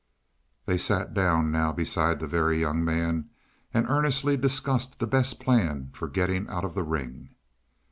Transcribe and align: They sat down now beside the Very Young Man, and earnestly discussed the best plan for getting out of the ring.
They 0.65 0.79
sat 0.79 1.13
down 1.13 1.51
now 1.51 1.71
beside 1.73 2.19
the 2.19 2.25
Very 2.25 2.57
Young 2.59 2.83
Man, 2.83 3.29
and 3.71 3.87
earnestly 3.87 4.35
discussed 4.35 4.97
the 4.97 5.05
best 5.05 5.39
plan 5.39 5.91
for 5.93 6.07
getting 6.07 6.49
out 6.49 6.65
of 6.65 6.73
the 6.73 6.81
ring. 6.81 7.35